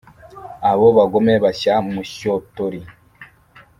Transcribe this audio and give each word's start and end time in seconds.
abo 0.69 0.87
bagome 0.97 1.33
bashya 1.43 1.75
mushyotori 1.91 2.81